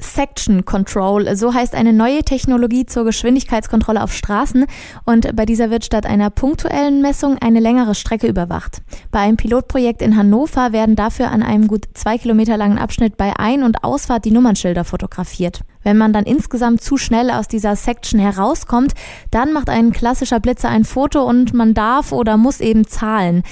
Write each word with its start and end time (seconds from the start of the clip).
Section 0.00 0.64
Control, 0.64 1.36
so 1.36 1.54
heißt 1.54 1.74
eine 1.74 1.92
neue 1.92 2.22
Technologie 2.22 2.86
zur 2.86 3.04
Geschwindigkeitskontrolle 3.04 4.02
auf 4.02 4.12
Straßen 4.12 4.66
und 5.04 5.34
bei 5.36 5.46
dieser 5.46 5.70
wird 5.70 5.84
statt 5.84 6.06
einer 6.06 6.30
punktuellen 6.30 7.02
Messung 7.02 7.38
eine 7.40 7.60
längere 7.60 7.94
Strecke 7.94 8.26
überwacht. 8.26 8.82
Bei 9.10 9.20
einem 9.20 9.36
Pilotprojekt 9.36 10.02
in 10.02 10.16
Hannover 10.16 10.72
werden 10.72 10.96
dafür 10.96 11.30
an 11.30 11.42
einem 11.42 11.68
gut 11.68 11.86
zwei 11.94 12.18
Kilometer 12.18 12.56
langen 12.56 12.78
Abschnitt 12.78 13.16
bei 13.16 13.32
Ein- 13.38 13.62
und 13.62 13.84
Ausfahrt 13.84 14.24
die 14.24 14.30
Nummernschilder 14.30 14.84
fotografiert. 14.84 15.60
Wenn 15.82 15.96
man 15.96 16.12
dann 16.12 16.24
insgesamt 16.24 16.82
zu 16.82 16.96
schnell 16.96 17.30
aus 17.30 17.48
dieser 17.48 17.74
Section 17.74 18.20
herauskommt, 18.20 18.92
dann 19.30 19.52
macht 19.52 19.70
ein 19.70 19.92
klassischer 19.92 20.40
Blitzer 20.40 20.68
ein 20.68 20.84
Foto 20.84 21.22
und 21.22 21.54
man 21.54 21.74
darf 21.74 22.12
oder 22.12 22.36
muss 22.36 22.60
eben 22.60 22.86
zahlen. 22.86 23.42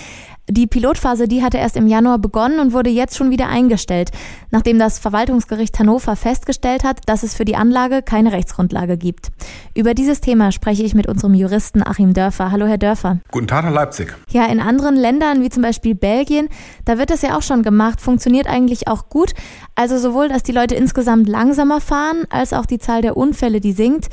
Die 0.51 0.67
Pilotphase, 0.67 1.29
die 1.29 1.43
hatte 1.43 1.59
erst 1.59 1.77
im 1.77 1.87
Januar 1.87 2.19
begonnen 2.19 2.59
und 2.59 2.73
wurde 2.73 2.89
jetzt 2.89 3.19
schon 3.19 3.31
wieder 3.31 3.49
eingestellt, 3.49 4.11
nachdem 4.51 4.79
das 4.79 4.99
Verwaltungsgericht 4.99 5.79
Hannover 5.79 6.17
festgestellt 6.17 6.85
hat, 6.85 7.01
dass 7.05 7.23
es 7.23 7.35
für 7.35 7.45
die 7.45 7.55
Anlage 7.55 8.01
keine 8.01 8.33
Rechtsgrundlage 8.33 8.97
gibt. 8.97 9.29
Über 9.75 9.93
dieses 9.93 10.23
Thema 10.23 10.51
spreche 10.51 10.85
ich 10.85 10.95
mit 10.95 11.07
unserem 11.07 11.35
Juristen 11.35 11.87
Achim 11.87 12.15
Dörfer. 12.15 12.51
Hallo, 12.51 12.67
Herr 12.67 12.79
Dörfer. 12.79 13.19
Guten 13.31 13.47
Tag, 13.47 13.65
Herr 13.65 13.73
Leipzig. 13.73 14.17
Ja, 14.31 14.47
in 14.47 14.61
anderen 14.61 14.97
Ländern, 14.97 15.43
wie 15.43 15.51
zum 15.51 15.63
Beispiel 15.63 15.95
Belgien, 15.95 16.49
da 16.87 16.97
wird 16.97 17.11
das 17.11 17.21
ja 17.21 17.37
auch 17.37 17.43
schon 17.43 17.63
gemacht, 17.63 18.01
funktioniert 18.01 18.47
eigentlich 18.47 18.89
auch 18.89 19.11
gut. 19.11 19.35
Also 19.75 19.99
sowohl, 19.99 20.29
dass 20.29 20.45
die 20.45 20.53
Leute 20.53 20.75
insgesamt 20.75 21.29
langsamer 21.29 21.83
fahren, 21.83 22.25
als 22.31 22.55
auch 22.55 22.65
die 22.65 22.79
Zahl 22.79 23.03
der 23.03 23.19
Unfälle, 23.19 23.61
die 23.61 23.73
sinkt 23.73 24.09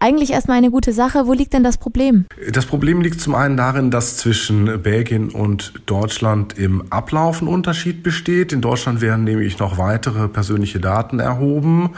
eigentlich 0.00 0.30
erstmal 0.30 0.56
eine 0.56 0.70
gute 0.70 0.92
Sache. 0.92 1.26
Wo 1.26 1.32
liegt 1.32 1.52
denn 1.52 1.64
das 1.64 1.76
Problem? 1.76 2.26
Das 2.52 2.66
Problem 2.66 3.00
liegt 3.00 3.20
zum 3.20 3.34
einen 3.34 3.56
darin, 3.56 3.90
dass 3.90 4.16
zwischen 4.16 4.82
Belgien 4.82 5.30
und 5.30 5.72
Deutschland 5.86 6.56
im 6.56 6.84
Ablauf 6.90 7.42
ein 7.42 7.48
Unterschied 7.48 8.02
besteht. 8.02 8.52
In 8.52 8.60
Deutschland 8.60 9.00
werden 9.00 9.24
nämlich 9.24 9.58
noch 9.58 9.76
weitere 9.76 10.28
persönliche 10.28 10.78
Daten 10.78 11.18
erhoben. 11.18 11.90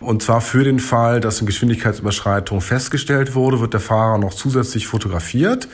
Und 0.00 0.22
zwar 0.22 0.42
für 0.42 0.64
den 0.64 0.78
Fall, 0.80 1.20
dass 1.20 1.38
eine 1.38 1.46
Geschwindigkeitsüberschreitung 1.46 2.60
festgestellt 2.60 3.34
wurde, 3.34 3.60
wird 3.60 3.72
der 3.72 3.80
Fahrer 3.80 4.18
noch 4.18 4.34
zusätzlich 4.34 4.86
fotografiert. 4.86 5.68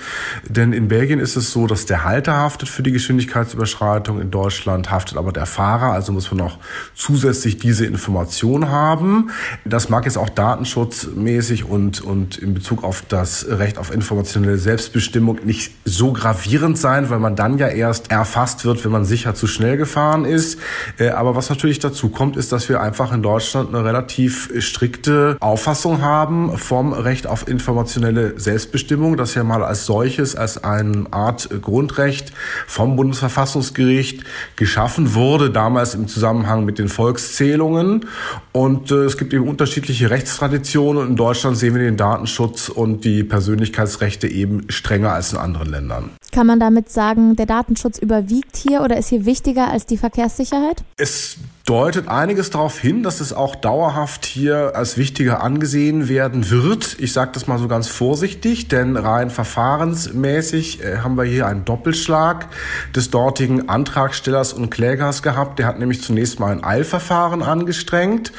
Denn 0.49 0.73
in 0.73 0.89
Belgien 0.89 1.19
ist 1.19 1.37
es 1.37 1.51
so, 1.51 1.67
dass 1.67 1.87
der 1.87 2.05
Halter 2.05 2.37
haftet 2.37 2.69
für 2.69 2.85
die 2.85 2.93
Geschwindigkeitsüberschreitung. 2.93 4.21
In 4.21 4.31
Deutschland 4.31 4.91
haftet 4.91 5.19
aber 5.19 5.33
der 5.33 5.47
Fahrer. 5.47 5.93
Also 5.93 6.13
muss 6.13 6.31
man 6.31 6.39
noch 6.39 6.59
zusätzlich 6.95 7.59
diese 7.59 7.87
Information 7.87 8.69
haben. 8.69 9.31
Das 9.65 9.89
mag 9.89 10.05
jetzt 10.05 10.19
auch 10.19 10.29
datenschutzmäßig 10.29 11.72
und, 11.73 12.03
und 12.03 12.37
in 12.37 12.53
Bezug 12.53 12.85
auf 12.85 13.03
das 13.09 13.47
Recht 13.49 13.79
auf 13.79 13.95
informationelle 13.95 14.59
Selbstbestimmung 14.59 15.39
nicht 15.45 15.73
so 15.87 16.13
gravierend 16.13 16.77
sein, 16.77 17.09
weil 17.09 17.19
man 17.19 17.35
dann 17.35 17.57
ja 17.57 17.69
erst 17.69 18.11
erfasst 18.11 18.67
wird, 18.67 18.85
wenn 18.85 18.93
man 18.93 19.07
sicher 19.07 19.35
zu 19.35 19.47
schnell 19.47 19.79
gefahren 19.79 20.27
ist. 20.27 20.59
Äh, 20.99 21.09
aber 21.11 21.35
was 21.35 21.49
natürlich 21.49 21.79
dazu 21.79 22.11
kommt, 22.11 22.37
ist, 22.37 22.53
dass 22.53 22.69
wir 22.69 22.83
einfach 22.83 23.11
in 23.11 23.23
Deutschland 23.23 23.75
eine 23.75 23.87
relativ 23.87 24.51
strikte 24.59 25.39
Auffassung 25.41 26.03
haben 26.03 26.59
vom 26.59 26.93
Recht 26.93 27.27
auf 27.27 27.49
informationelle 27.49 28.39
Selbstbestimmung, 28.39 29.17
das 29.17 29.35
ja 29.35 29.43
mal 29.43 29.65
als 29.65 29.87
solches, 29.87 30.37
als 30.37 30.63
eine 30.63 31.07
Art 31.11 31.49
Grundrecht 31.63 32.35
vom 32.67 32.97
Bundesverfassungsgericht 32.97 34.25
geschaffen 34.57 35.15
wurde, 35.15 35.49
damals 35.49 35.95
im 35.95 36.07
Zusammenhang 36.07 36.67
mit 36.67 36.79
den 36.79 36.89
Volkszählungen. 36.89 38.05
Und 38.53 38.91
äh, 38.91 39.05
es 39.05 39.17
gibt 39.17 39.33
eben 39.33 39.49
unterschiedliche 39.49 40.11
Rechtstraditionen. 40.11 41.09
In 41.09 41.17
Deutschland 41.17 41.62
sehen 41.63 41.75
wir 41.75 41.83
den 41.83 41.97
Datenschutz 41.97 42.69
und 42.69 43.05
die 43.05 43.23
Persönlichkeitsrechte 43.23 44.27
eben 44.27 44.69
strenger 44.69 45.13
als 45.13 45.33
in 45.33 45.39
anderen 45.39 45.71
Ländern. 45.71 46.11
Kann 46.33 46.49
man 46.49 46.59
damit 46.59 46.91
sagen, 46.91 47.37
der 47.37 47.47
Datenschutz 47.47 47.99
überwiegt 47.99 48.57
hier 48.57 48.81
oder 48.81 48.97
ist 48.97 49.11
hier 49.11 49.27
wichtiger 49.27 49.69
als 49.69 49.87
die 49.87 49.97
Verkehrssicherheit? 49.97 50.83
Es 50.97 51.37
deutet 51.65 52.09
einiges 52.09 52.51
darauf 52.51 52.81
hin, 52.81 53.05
dass 53.05 53.21
es 53.21 53.33
auch 53.33 53.55
dauerhaft 53.55 54.27
hier 54.27 54.73
als 54.75 54.99
wichtiger 54.99 55.43
angesehen 55.43 56.09
werden 56.09 56.51
wird. 56.51 56.97
Ich 56.99 57.13
sage 57.13 57.31
das 57.35 57.47
mal 57.47 57.59
so 57.59 57.69
ganz 57.69 57.87
vorsichtig, 57.87 58.67
denn 58.67 58.97
rein 58.97 59.31
verfahrensmäßig 59.31 60.83
äh, 60.83 60.99
haben 60.99 61.17
wir 61.17 61.25
hier 61.25 61.47
einen 61.47 61.65
Doppelschlag 61.65 62.49
des 62.97 63.11
dortigen 63.11 63.69
Antragstellers 63.69 64.53
und 64.53 64.71
Klägers 64.71 65.23
gehabt. 65.23 65.61
Der 65.61 65.67
hat 65.67 65.79
nämlich 65.79 66.03
zunächst 66.03 66.41
mal 66.41 66.51
ein 66.51 66.65
Eilverfahren 66.65 67.43
angestrengt 67.43 68.33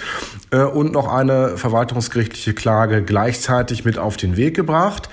und 0.58 0.94
noch 0.94 1.12
eine 1.12 1.58
verwaltungsgerichtliche 1.58 2.54
Klage 2.54 3.04
gleichzeitig 3.04 3.86
mit 3.86 3.98
auf 3.98 4.18
den 4.18 4.38
Weg 4.38 4.56
gebracht. 4.56 5.10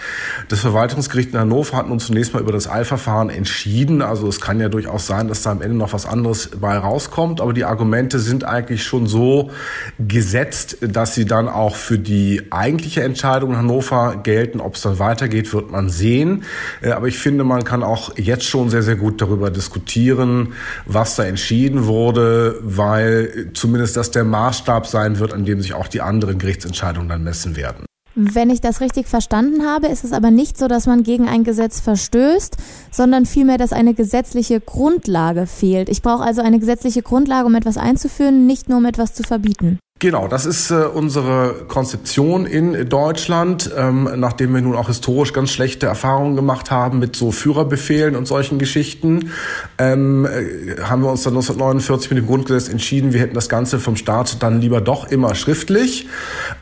Das 0.49 0.61
Verwaltungsgericht 0.61 1.33
in 1.33 1.39
Hannover 1.39 1.77
hat 1.77 1.89
nun 1.89 2.01
zunächst 2.01 2.34
mal 2.34 2.41
über 2.41 2.53
das 2.53 2.69
Eilverfahren 2.69 3.31
entschieden. 3.31 4.03
Also 4.03 4.29
es 4.29 4.41
kann 4.41 4.61
ja 4.61 4.69
durchaus 4.69 5.06
sein, 5.06 5.29
dass 5.29 5.43
da 5.43 5.50
am 5.50 5.62
Ende 5.62 5.77
noch 5.77 5.93
was 5.93 6.06
anderes 6.06 6.50
bei 6.61 6.77
rauskommt, 6.77 7.41
aber 7.41 7.53
die 7.53 7.65
Argumente 7.65 7.81
Argumente 7.81 8.21
sind 8.21 8.45
eigentlich 8.45 8.84
schon 8.84 9.06
so 9.06 9.50
gesetzt, 9.99 10.79
dass 10.81 11.15
sie 11.15 11.25
dann 11.25 11.49
auch 11.49 11.77
für 11.77 11.99
die 11.99 12.43
eigentliche 12.50 13.03
Entscheidung 13.03 13.50
in 13.50 13.56
Hannover 13.56 14.21
gelten. 14.23 14.61
Ob 14.61 14.75
es 14.75 14.83
dann 14.83 14.99
weitergeht, 14.99 15.53
wird 15.53 15.71
man 15.71 15.89
sehen. 15.91 16.45
Äh, 16.83 16.91
aber 16.91 17.09
ich 17.09 17.19
finde, 17.19 17.43
man 17.43 17.65
kann 17.65 17.83
auch 17.83 18.17
jetzt 18.17 18.45
schon 18.45 18.71
sehr, 18.71 18.83
sehr 18.83 18.97
gut 18.97 19.21
darüber 19.21 19.50
diskutieren, 19.50 20.53
was 20.87 21.17
da 21.17 21.25
entschieden 21.25 21.87
wurde, 21.87 22.59
weil 22.62 23.50
zumindest 23.55 23.97
das 23.97 24.11
der 24.11 24.25
Maßstab 24.25 24.87
sein 24.87 25.19
wird, 25.19 25.30
an 25.33 25.45
dem 25.45 25.61
sich 25.61 25.75
auch 25.75 25.89
die 25.89 26.01
anderen 26.01 26.39
Gerichtsentscheidungen 26.39 27.09
dann 27.09 27.23
messen 27.23 27.57
werden. 27.57 27.85
Wenn 28.17 28.51
ich 28.51 28.61
das 28.61 28.81
richtig 28.81 29.07
verstanden 29.07 29.65
habe, 29.65 29.87
ist 29.87 30.03
es 30.03 30.13
aber 30.13 30.31
nicht 30.31 30.59
so, 30.59 30.67
dass 30.67 30.87
man 30.87 31.05
gegen 31.05 31.29
ein 31.29 31.45
Gesetz 31.45 31.81
verstößt, 31.81 32.57
sondern 32.91 33.25
vielmehr, 33.25 33.57
dass 33.57 33.73
eine 33.73 33.95
gesetzliche 33.95 34.61
Grundlage 34.61 35.47
fehlt. 35.47 35.89
Ich 35.89 36.03
brauche 36.03 36.25
also 36.25 36.43
eine 36.43 36.59
gesetzliche 36.59 37.03
Grundlage, 37.03 37.47
um 37.47 37.55
etwas 37.55 37.77
einzuführen, 37.77 38.47
nicht 38.47 38.69
nur 38.69 38.79
um 38.79 38.85
etwas 38.85 39.15
zu 39.15 39.23
verbieten. 39.23 39.79
Genau, 40.03 40.28
das 40.28 40.47
ist 40.47 40.71
äh, 40.71 40.77
unsere 40.77 41.66
Konzeption 41.69 42.47
in 42.47 42.88
Deutschland, 42.88 43.71
ähm, 43.77 44.09
nachdem 44.16 44.55
wir 44.55 44.62
nun 44.62 44.75
auch 44.75 44.87
historisch 44.87 45.34
ganz 45.34 45.50
schlechte 45.50 45.84
Erfahrungen 45.84 46.37
gemacht 46.37 46.71
haben 46.71 47.00
mit 47.00 47.16
so 47.16 47.33
Führerbefehlen 47.33 48.16
und 48.16 48.25
solchen 48.25 48.59
Geschichten, 48.59 49.31
ähm, 49.77 50.25
äh, 50.25 50.81
haben 50.81 51.03
wir 51.03 51.11
uns 51.11 51.22
dann 51.25 51.34
1949 51.34 52.12
mit 52.12 52.19
dem 52.21 52.27
Grundgesetz 52.27 52.71
entschieden, 52.71 53.12
wir 53.12 53.21
hätten 53.21 53.34
das 53.34 53.50
Ganze 53.50 53.78
vom 53.78 53.97
Staat 53.97 54.43
dann 54.43 54.62
lieber 54.62 54.81
doch 54.81 55.11
immer 55.11 55.34
schriftlich. 55.34 56.09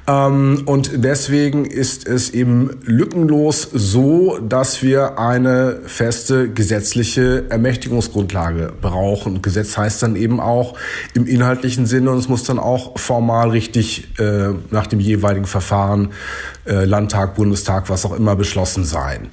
Ähm, 0.08 0.62
und 0.66 1.04
deswegen 1.04 1.64
ist 1.64 2.08
es 2.08 2.30
eben 2.30 2.70
lückenlos 2.82 3.68
so, 3.72 4.38
dass 4.38 4.82
wir 4.82 5.18
eine 5.18 5.80
feste 5.86 6.50
gesetzliche 6.50 7.44
Ermächtigungsgrundlage 7.50 8.72
brauchen. 8.80 9.42
Gesetz 9.42 9.76
heißt 9.76 10.02
dann 10.02 10.16
eben 10.16 10.40
auch 10.40 10.74
im 11.14 11.26
inhaltlichen 11.26 11.86
Sinne 11.86 12.10
und 12.10 12.18
es 12.18 12.28
muss 12.28 12.42
dann 12.44 12.58
auch 12.58 12.98
formal 12.98 13.28
formal 13.28 13.50
richtig 13.50 14.08
äh, 14.18 14.54
nach 14.70 14.86
dem 14.86 15.00
jeweiligen 15.00 15.46
Verfahren, 15.46 16.12
äh, 16.66 16.84
Landtag, 16.84 17.34
Bundestag, 17.34 17.90
was 17.90 18.04
auch 18.04 18.16
immer, 18.16 18.36
beschlossen 18.36 18.84
sein. 18.84 19.28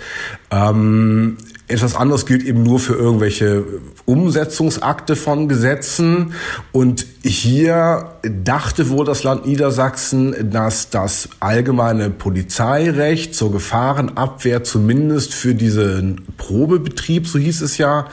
Ähm, 0.52 1.38
etwas 1.68 1.96
anderes 1.96 2.26
gilt 2.26 2.44
eben 2.44 2.64
nur 2.64 2.80
für 2.80 2.94
irgendwelche 2.94 3.64
Umsetzungsakte 4.06 5.16
von 5.16 5.48
Gesetzen. 5.48 6.34
Und 6.72 7.06
hier 7.24 8.12
dachte 8.24 8.90
wohl 8.90 9.06
das 9.06 9.24
Land 9.24 9.46
Niedersachsen, 9.46 10.52
dass 10.52 10.90
das 10.90 11.30
allgemeine 11.40 12.10
Polizeirecht 12.10 13.36
zur 13.36 13.52
Gefahrenabwehr 13.52 14.64
zumindest 14.64 15.34
für 15.34 15.56
diesen 15.56 16.22
Probebetrieb, 16.38 17.28
so 17.28 17.40
hieß 17.40 17.62
es 17.62 17.78
ja, 17.78 18.08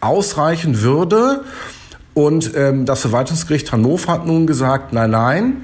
ausreichen 0.00 0.82
würde. 0.82 1.44
Und 2.14 2.52
ähm, 2.56 2.84
das 2.84 3.02
Verwaltungsgericht 3.02 3.70
Hannover 3.70 4.12
hat 4.12 4.26
nun 4.26 4.46
gesagt, 4.48 4.92
nein, 4.92 5.12
nein, 5.12 5.56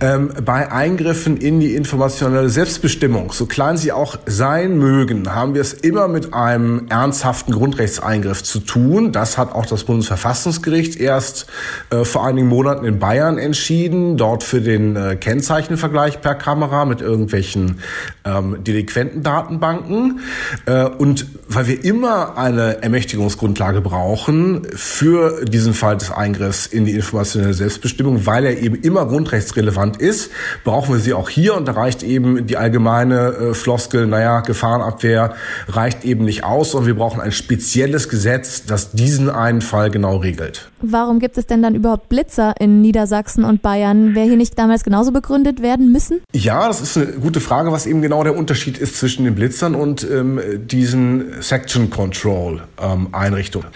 ähm, 0.00 0.30
bei 0.44 0.70
Eingriffen 0.70 1.36
in 1.36 1.58
die 1.58 1.74
informationelle 1.74 2.48
Selbstbestimmung, 2.50 3.32
so 3.32 3.46
klein 3.46 3.76
sie 3.76 3.90
auch 3.90 4.16
sein 4.26 4.78
mögen, 4.78 5.34
haben 5.34 5.54
wir 5.54 5.60
es 5.60 5.72
immer 5.72 6.06
mit 6.06 6.34
einem 6.34 6.86
ernsthaften 6.88 7.52
Grundrechtseingriff 7.52 8.44
zu 8.44 8.60
tun. 8.60 9.10
Das 9.10 9.38
hat 9.38 9.52
auch 9.52 9.66
das 9.66 9.84
Bundesverfassungsgericht 9.84 11.00
erst 11.00 11.46
äh, 11.90 12.04
vor 12.04 12.24
einigen 12.24 12.46
Monaten 12.46 12.84
in 12.84 13.00
Bayern 13.00 13.38
entschieden, 13.38 14.16
dort 14.16 14.44
für 14.44 14.60
den 14.60 14.94
äh, 14.94 15.16
Kennzeichenvergleich 15.16 16.20
per 16.20 16.36
Kamera 16.36 16.84
mit 16.84 17.00
irgendwelchen 17.00 17.80
ähm, 18.24 18.62
Delinquentendatenbanken. 18.62 20.20
Äh, 20.66 20.84
und 20.84 21.26
weil 21.48 21.66
wir 21.66 21.84
immer 21.84 22.38
eine 22.38 22.82
Ermächtigungsgrundlage 22.82 23.80
brauchen 23.80 24.64
für 24.74 25.44
diesen 25.44 25.74
Fall 25.74 25.96
des 25.96 26.12
Eingriffs 26.12 26.66
in 26.66 26.84
die 26.84 26.92
informationelle 26.92 27.54
Selbstbestimmung, 27.54 28.26
weil 28.26 28.44
er 28.44 28.58
eben 28.58 28.76
immer 28.76 29.06
grundrechtsrelevant 29.06 29.87
relevant 29.88 29.96
ist, 30.00 30.30
brauchen 30.64 30.94
wir 30.94 31.00
sie 31.00 31.14
auch 31.14 31.28
hier 31.28 31.54
und 31.54 31.66
da 31.66 31.72
reicht 31.72 32.02
eben 32.02 32.46
die 32.46 32.56
allgemeine 32.56 33.28
äh, 33.28 33.54
Floskel, 33.54 34.06
naja, 34.06 34.40
Gefahrenabwehr 34.40 35.34
reicht 35.68 36.04
eben 36.04 36.24
nicht 36.24 36.44
aus, 36.44 36.72
sondern 36.72 36.86
wir 36.88 36.96
brauchen 36.96 37.20
ein 37.20 37.32
spezielles 37.32 38.08
Gesetz, 38.08 38.64
das 38.66 38.92
diesen 38.92 39.30
einen 39.30 39.60
Fall 39.60 39.90
genau 39.90 40.16
regelt. 40.16 40.67
Warum 40.80 41.18
gibt 41.18 41.38
es 41.38 41.46
denn 41.46 41.62
dann 41.62 41.74
überhaupt 41.74 42.08
Blitzer 42.08 42.54
in 42.60 42.80
Niedersachsen 42.80 43.44
und 43.44 43.62
Bayern? 43.62 44.14
Wäre 44.14 44.26
hier 44.26 44.36
nicht 44.36 44.58
damals 44.58 44.84
genauso 44.84 45.12
begründet 45.12 45.60
werden 45.62 45.92
müssen? 45.92 46.20
Ja, 46.32 46.68
das 46.68 46.80
ist 46.80 46.96
eine 46.96 47.06
gute 47.06 47.40
Frage, 47.40 47.72
was 47.72 47.86
eben 47.86 48.02
genau 48.02 48.22
der 48.22 48.36
Unterschied 48.36 48.78
ist 48.78 48.96
zwischen 48.96 49.24
den 49.24 49.34
Blitzern 49.34 49.74
und 49.74 50.08
ähm, 50.08 50.40
diesen 50.66 51.42
Section 51.42 51.90
Control 51.90 52.62
ähm, 52.80 53.08
Einrichtungen. 53.12 53.68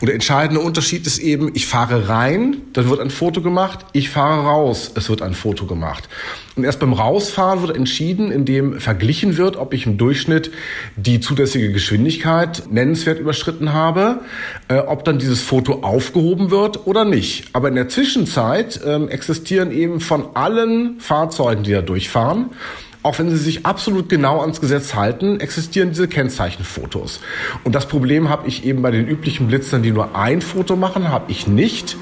Und 0.00 0.06
der 0.06 0.14
entscheidende 0.14 0.60
Unterschied 0.60 1.06
ist 1.06 1.18
eben, 1.18 1.50
ich 1.54 1.66
fahre 1.66 2.08
rein, 2.08 2.58
dann 2.72 2.88
wird 2.88 3.00
ein 3.00 3.10
Foto 3.10 3.42
gemacht, 3.42 3.86
ich 3.92 4.10
fahre 4.10 4.44
raus, 4.44 4.92
es 4.94 5.08
wird 5.08 5.22
ein 5.22 5.34
Foto 5.34 5.66
gemacht. 5.66 6.08
Und 6.60 6.64
erst 6.64 6.80
beim 6.80 6.92
Rausfahren 6.92 7.62
wird 7.62 7.74
entschieden, 7.74 8.30
indem 8.30 8.80
verglichen 8.80 9.38
wird, 9.38 9.56
ob 9.56 9.72
ich 9.72 9.86
im 9.86 9.96
Durchschnitt 9.96 10.50
die 10.94 11.18
zulässige 11.18 11.72
Geschwindigkeit 11.72 12.64
nennenswert 12.70 13.18
überschritten 13.18 13.72
habe, 13.72 14.20
äh, 14.68 14.76
ob 14.76 15.06
dann 15.06 15.18
dieses 15.18 15.40
Foto 15.40 15.80
aufgehoben 15.80 16.50
wird 16.50 16.86
oder 16.86 17.06
nicht. 17.06 17.46
Aber 17.54 17.68
in 17.68 17.76
der 17.76 17.88
Zwischenzeit 17.88 18.78
äh, 18.84 19.02
existieren 19.06 19.70
eben 19.70 20.00
von 20.00 20.36
allen 20.36 21.00
Fahrzeugen, 21.00 21.62
die 21.62 21.72
da 21.72 21.80
durchfahren, 21.80 22.50
auch 23.02 23.18
wenn 23.18 23.30
sie 23.30 23.36
sich 23.36 23.64
absolut 23.64 24.08
genau 24.08 24.40
ans 24.40 24.60
Gesetz 24.60 24.94
halten, 24.94 25.40
existieren 25.40 25.90
diese 25.90 26.06
Kennzeichenfotos. 26.06 27.20
Und 27.64 27.74
das 27.74 27.86
Problem 27.86 28.28
habe 28.28 28.46
ich 28.46 28.64
eben 28.64 28.82
bei 28.82 28.90
den 28.90 29.06
üblichen 29.06 29.48
Blitzern, 29.48 29.82
die 29.82 29.90
nur 29.90 30.16
ein 30.16 30.42
Foto 30.42 30.76
machen, 30.76 31.08
habe 31.08 31.30
ich 31.30 31.46
nicht, 31.46 31.96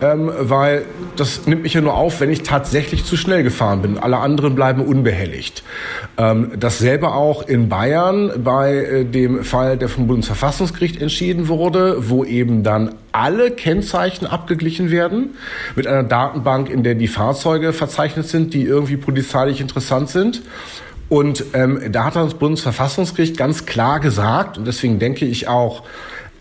ähm, 0.00 0.30
weil 0.38 0.86
das 1.16 1.46
nimmt 1.46 1.62
mich 1.62 1.74
ja 1.74 1.80
nur 1.80 1.94
auf, 1.94 2.20
wenn 2.20 2.30
ich 2.30 2.42
tatsächlich 2.42 3.04
zu 3.04 3.16
schnell 3.16 3.42
gefahren 3.42 3.82
bin. 3.82 3.98
Alle 3.98 4.18
anderen 4.18 4.54
bleiben 4.54 4.82
unbehelligt. 4.82 5.62
Ähm, 6.16 6.52
dasselbe 6.58 7.12
auch 7.12 7.46
in 7.46 7.68
Bayern 7.68 8.32
bei 8.42 8.74
äh, 8.74 9.04
dem 9.04 9.44
Fall, 9.44 9.76
der 9.76 9.88
vom 9.88 10.06
Bundesverfassungsgericht 10.06 11.00
entschieden 11.02 11.48
wurde, 11.48 12.08
wo 12.08 12.24
eben 12.24 12.62
dann 12.62 12.94
alle 13.18 13.50
Kennzeichen 13.50 14.26
abgeglichen 14.26 14.90
werden 14.90 15.36
mit 15.74 15.86
einer 15.86 16.04
Datenbank, 16.04 16.70
in 16.70 16.84
der 16.84 16.94
die 16.94 17.08
Fahrzeuge 17.08 17.72
verzeichnet 17.72 18.28
sind, 18.28 18.54
die 18.54 18.62
irgendwie 18.62 18.96
polizeilich 18.96 19.60
interessant 19.60 20.08
sind. 20.08 20.42
Und 21.08 21.44
ähm, 21.54 21.80
da 21.90 22.04
hat 22.04 22.16
das 22.16 22.34
Bundesverfassungsgericht 22.34 23.36
ganz 23.36 23.66
klar 23.66 23.98
gesagt, 23.98 24.56
und 24.58 24.66
deswegen 24.66 24.98
denke 24.98 25.24
ich 25.24 25.48
auch, 25.48 25.82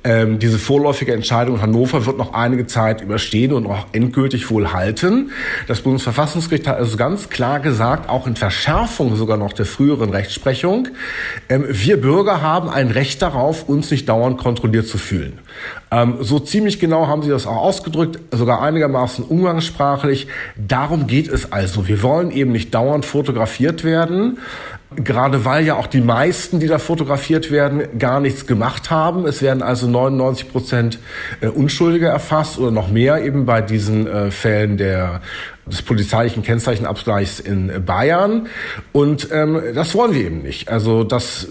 ähm, 0.07 0.39
diese 0.39 0.57
vorläufige 0.57 1.13
Entscheidung 1.13 1.55
in 1.55 1.61
Hannover 1.61 2.05
wird 2.05 2.17
noch 2.17 2.33
einige 2.33 2.65
Zeit 2.65 3.01
überstehen 3.01 3.51
und 3.51 3.67
auch 3.67 3.87
endgültig 3.91 4.49
wohl 4.49 4.71
halten. 4.71 5.31
Das 5.67 5.81
Bundesverfassungsgericht 5.81 6.65
hat 6.65 6.77
also 6.77 6.95
ganz 6.95 7.29
klar 7.29 7.59
gesagt, 7.59 8.09
auch 8.09 8.25
in 8.25 8.37
Verschärfung 8.37 9.17
sogar 9.17 9.35
noch 9.35 9.51
der 9.51 9.65
früheren 9.65 10.09
Rechtsprechung, 10.11 10.87
ähm, 11.49 11.65
wir 11.67 11.99
Bürger 11.99 12.41
haben 12.41 12.69
ein 12.69 12.89
Recht 12.89 13.21
darauf, 13.21 13.67
uns 13.67 13.91
nicht 13.91 14.07
dauernd 14.07 14.37
kontrolliert 14.37 14.87
zu 14.87 14.97
fühlen. 14.97 15.39
Ähm, 15.91 16.19
so 16.21 16.39
ziemlich 16.39 16.79
genau 16.79 17.07
haben 17.07 17.21
sie 17.21 17.29
das 17.29 17.45
auch 17.45 17.57
ausgedrückt, 17.57 18.17
sogar 18.31 18.61
einigermaßen 18.61 19.25
umgangssprachlich. 19.25 20.27
Darum 20.55 21.07
geht 21.07 21.27
es 21.27 21.51
also. 21.51 21.89
Wir 21.89 22.01
wollen 22.01 22.31
eben 22.31 22.53
nicht 22.53 22.73
dauernd 22.73 23.05
fotografiert 23.05 23.83
werden. 23.83 24.37
Gerade 24.95 25.43
weil 25.43 25.65
ja 25.65 25.75
auch 25.75 25.87
die 25.87 25.99
meisten, 25.99 26.59
die 26.59 26.67
da 26.67 26.79
fotografiert 26.79 27.51
werden, 27.51 27.99
gar 27.99 28.21
nichts 28.21 28.47
gemacht 28.47 28.89
haben. 28.89 29.25
Es 29.27 29.41
werden 29.41 29.61
also 29.61 29.87
99 29.87 30.49
Prozent 30.49 30.99
äh, 31.41 31.47
Unschuldige 31.47 32.07
erfasst 32.07 32.57
oder 32.57 32.71
noch 32.71 32.89
mehr 32.89 33.23
eben 33.23 33.45
bei 33.45 33.61
diesen 33.61 34.07
äh, 34.07 34.31
Fällen 34.31 34.77
der 34.77 35.21
des 35.69 35.81
polizeilichen 35.81 36.43
Kennzeichenabgleichs 36.43 37.41
in 37.41 37.83
Bayern. 37.85 38.47
Und 38.93 39.27
ähm, 39.31 39.61
das 39.75 39.95
wollen 39.95 40.13
wir 40.13 40.25
eben 40.25 40.41
nicht. 40.41 40.69
Also 40.69 41.03
dass 41.03 41.47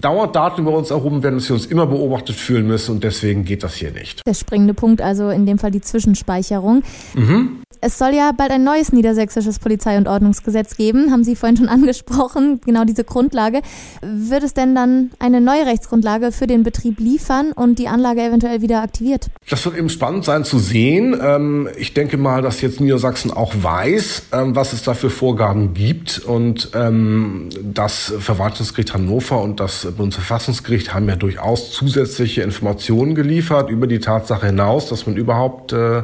dauernd 0.00 0.36
Daten 0.36 0.62
über 0.62 0.72
uns 0.72 0.90
erhoben 0.90 1.22
werden, 1.22 1.36
dass 1.36 1.48
wir 1.48 1.54
uns 1.54 1.66
immer 1.66 1.86
beobachtet 1.86 2.36
fühlen 2.36 2.66
müssen 2.66 2.92
und 2.92 3.04
deswegen 3.04 3.44
geht 3.44 3.62
das 3.62 3.74
hier 3.74 3.90
nicht. 3.90 4.22
Der 4.26 4.34
springende 4.34 4.74
Punkt, 4.74 5.02
also 5.02 5.30
in 5.30 5.46
dem 5.46 5.58
Fall 5.58 5.70
die 5.70 5.80
Zwischenspeicherung. 5.80 6.82
Mhm. 7.14 7.62
Es 7.82 7.96
soll 7.96 8.14
ja 8.14 8.32
bald 8.36 8.50
ein 8.50 8.62
neues 8.62 8.92
niedersächsisches 8.92 9.58
Polizei- 9.58 9.96
und 9.96 10.06
Ordnungsgesetz 10.06 10.76
geben, 10.76 11.10
haben 11.10 11.24
Sie 11.24 11.34
vorhin 11.34 11.56
schon 11.56 11.68
angesprochen, 11.70 12.60
genau 12.64 12.84
diese 12.84 13.04
Grundlage. 13.04 13.62
Wird 14.02 14.42
es 14.42 14.52
denn 14.52 14.74
dann 14.74 15.12
eine 15.18 15.40
neue 15.40 15.64
Rechtsgrundlage 15.64 16.30
für 16.30 16.46
den 16.46 16.62
Betrieb 16.62 17.00
liefern 17.00 17.52
und 17.52 17.78
die 17.78 17.88
Anlage 17.88 18.22
eventuell 18.22 18.60
wieder 18.60 18.82
aktiviert? 18.82 19.28
Das 19.48 19.64
wird 19.64 19.78
eben 19.78 19.88
spannend 19.88 20.26
sein 20.26 20.44
zu 20.44 20.58
sehen. 20.58 21.18
Ähm, 21.22 21.68
ich 21.78 21.94
denke 21.94 22.18
mal, 22.18 22.42
dass 22.42 22.60
jetzt 22.60 22.80
Niedersachsen 22.80 23.30
auch 23.30 23.54
weiß, 23.56 24.24
ähm, 24.32 24.54
was 24.54 24.74
es 24.74 24.82
da 24.82 24.92
für 24.92 25.08
Vorgaben 25.08 25.72
gibt 25.72 26.18
und 26.18 26.70
ähm, 26.74 27.48
das 27.62 28.12
Verwaltungsgericht 28.18 28.92
Hannover 28.92 29.40
und 29.40 29.58
das 29.58 29.86
Bundesverfassungsgericht 29.96 30.92
haben 30.92 31.08
ja 31.08 31.16
durchaus 31.16 31.72
zusätzliche 31.72 32.42
Informationen 32.42 33.14
geliefert 33.14 33.70
über 33.70 33.86
die 33.86 34.00
Tatsache 34.00 34.46
hinaus, 34.46 34.90
dass 34.90 35.06
man 35.06 35.16
überhaupt 35.16 35.72
äh, 35.72 36.02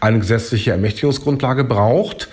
eine 0.00 0.18
gesetzliche 0.20 0.70
Ermächtigung 0.70 1.17
Rechtsgrundlage 1.18 1.64
braucht. 1.64 2.28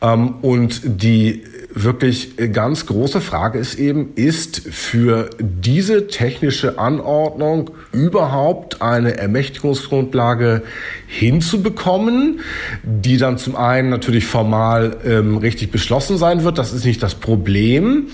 Ähm, 0.00 0.36
und 0.42 0.80
die 0.84 1.44
wirklich 1.74 2.36
ganz 2.52 2.86
große 2.86 3.20
Frage 3.20 3.58
ist 3.58 3.78
eben, 3.78 4.12
ist 4.14 4.62
für 4.70 5.30
diese 5.38 6.06
technische 6.06 6.78
Anordnung 6.78 7.70
überhaupt 7.92 8.82
eine 8.82 9.16
Ermächtigungsgrundlage 9.16 10.62
hinzubekommen, 11.06 12.40
die 12.82 13.16
dann 13.16 13.38
zum 13.38 13.56
einen 13.56 13.90
natürlich 13.90 14.26
formal 14.26 14.96
ähm, 15.04 15.38
richtig 15.38 15.70
beschlossen 15.70 16.18
sein 16.18 16.44
wird, 16.44 16.58
das 16.58 16.72
ist 16.72 16.84
nicht 16.84 17.02
das 17.02 17.14
Problem, 17.14 18.08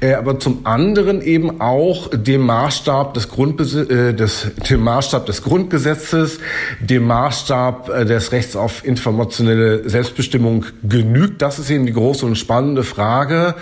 äh, 0.00 0.14
aber 0.14 0.38
zum 0.38 0.66
anderen 0.66 1.20
eben 1.20 1.60
auch 1.60 2.10
dem 2.10 2.42
Maßstab 2.42 3.14
des, 3.14 3.28
Grundbesi 3.28 3.80
äh, 3.80 4.14
des, 4.14 4.50
dem 4.68 4.82
Maßstab 4.82 5.26
des 5.26 5.42
Grundgesetzes, 5.42 6.38
dem 6.80 7.06
Maßstab 7.06 7.88
äh, 7.88 8.04
des 8.04 8.32
Rechts 8.32 8.56
auf 8.56 8.84
informationelle 8.84 9.88
Selbstbestimmung 9.88 10.66
genügt. 10.82 11.42
Das 11.42 11.58
ist 11.58 11.70
eben 11.70 11.86
die 11.86 11.92
große 11.92 12.24
und 12.24 12.36
spannende 12.36 12.84
Frage 12.84 12.99
Frage 13.00 13.54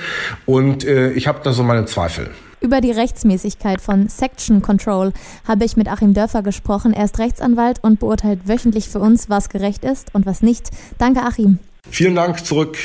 und 0.46 0.85
äh, 0.85 1.12
ich 1.12 1.29
habe 1.29 1.38
da 1.44 1.52
so 1.52 1.62
meine 1.62 1.85
Zweifel. 1.85 2.29
Über 2.61 2.81
die 2.81 2.90
Rechtsmäßigkeit 2.90 3.81
von 3.81 4.08
Section 4.08 4.62
Control 4.62 5.12
habe 5.46 5.64
ich 5.64 5.76
mit 5.76 5.87
Achim 5.87 6.12
Dörfer 6.12 6.43
gesprochen. 6.43 6.93
Er 6.93 7.05
ist 7.05 7.20
Rechtsanwalt 7.20 7.79
und 7.85 8.00
beurteilt 8.00 8.49
wöchentlich 8.49 8.88
für 8.88 8.99
uns, 8.99 9.31
was 9.31 9.49
gerecht 9.49 9.85
ist 9.85 10.12
und 10.12 10.26
was 10.26 10.43
nicht. 10.43 10.70
Danke, 10.99 11.20
Achim. 11.23 11.61
Vielen 11.88 12.17
Dank 12.17 12.44
zurück. 12.44 12.76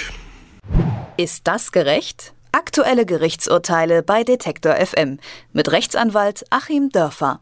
Ist 1.18 1.48
das 1.48 1.72
gerecht? 1.72 2.34
Aktuelle 2.52 3.08
Gerichtsurteile 3.08 4.04
bei 4.04 4.24
Detektor 4.24 4.76
FM 4.76 5.18
mit 5.54 5.72
Rechtsanwalt 5.72 6.46
Achim 6.52 6.90
Dörfer. 6.90 7.40